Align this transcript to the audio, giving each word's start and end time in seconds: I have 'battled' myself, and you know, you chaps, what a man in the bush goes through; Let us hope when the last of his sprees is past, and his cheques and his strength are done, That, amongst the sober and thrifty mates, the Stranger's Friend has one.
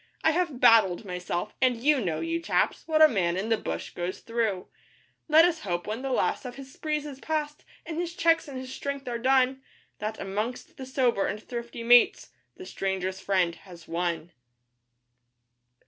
I 0.23 0.31
have 0.31 0.59
'battled' 0.59 1.05
myself, 1.05 1.53
and 1.61 1.77
you 1.79 2.01
know, 2.03 2.21
you 2.21 2.41
chaps, 2.41 2.87
what 2.87 3.03
a 3.03 3.07
man 3.07 3.37
in 3.37 3.49
the 3.49 3.55
bush 3.57 3.91
goes 3.91 4.19
through; 4.21 4.67
Let 5.27 5.45
us 5.45 5.59
hope 5.59 5.85
when 5.85 6.01
the 6.01 6.09
last 6.09 6.43
of 6.43 6.55
his 6.55 6.73
sprees 6.73 7.05
is 7.05 7.19
past, 7.19 7.63
and 7.85 7.99
his 7.99 8.15
cheques 8.15 8.47
and 8.47 8.57
his 8.57 8.73
strength 8.73 9.07
are 9.07 9.19
done, 9.19 9.61
That, 9.99 10.19
amongst 10.19 10.77
the 10.77 10.87
sober 10.87 11.27
and 11.27 11.39
thrifty 11.39 11.83
mates, 11.83 12.31
the 12.57 12.65
Stranger's 12.65 13.19
Friend 13.19 13.53
has 13.53 13.87
one. 13.87 14.31